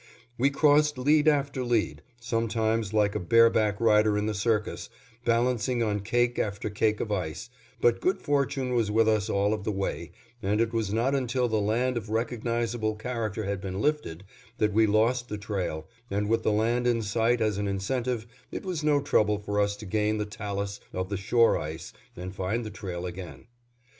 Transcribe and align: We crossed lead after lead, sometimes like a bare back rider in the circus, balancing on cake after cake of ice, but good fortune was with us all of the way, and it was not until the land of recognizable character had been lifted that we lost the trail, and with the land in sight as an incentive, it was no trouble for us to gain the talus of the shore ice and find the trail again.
We 0.35 0.49
crossed 0.49 0.97
lead 0.97 1.27
after 1.27 1.63
lead, 1.63 2.01
sometimes 2.19 2.91
like 2.91 3.13
a 3.13 3.19
bare 3.19 3.51
back 3.51 3.79
rider 3.79 4.17
in 4.17 4.25
the 4.25 4.33
circus, 4.33 4.89
balancing 5.25 5.83
on 5.83 5.99
cake 5.99 6.39
after 6.39 6.71
cake 6.71 6.99
of 6.99 7.11
ice, 7.11 7.51
but 7.79 8.01
good 8.01 8.19
fortune 8.19 8.73
was 8.73 8.89
with 8.89 9.07
us 9.07 9.29
all 9.29 9.53
of 9.53 9.63
the 9.63 9.71
way, 9.71 10.11
and 10.41 10.59
it 10.59 10.73
was 10.73 10.91
not 10.91 11.13
until 11.13 11.47
the 11.47 11.61
land 11.61 11.97
of 11.97 12.09
recognizable 12.09 12.95
character 12.95 13.43
had 13.43 13.61
been 13.61 13.79
lifted 13.79 14.23
that 14.57 14.73
we 14.73 14.87
lost 14.87 15.29
the 15.29 15.37
trail, 15.37 15.87
and 16.09 16.27
with 16.29 16.41
the 16.41 16.51
land 16.51 16.87
in 16.87 17.03
sight 17.03 17.39
as 17.39 17.59
an 17.59 17.67
incentive, 17.67 18.25
it 18.51 18.65
was 18.65 18.83
no 18.83 19.01
trouble 19.01 19.37
for 19.37 19.59
us 19.61 19.75
to 19.77 19.85
gain 19.85 20.17
the 20.17 20.25
talus 20.25 20.79
of 20.93 21.09
the 21.09 21.15
shore 21.17 21.59
ice 21.59 21.93
and 22.15 22.33
find 22.33 22.65
the 22.65 22.71
trail 22.71 23.05
again. 23.05 23.45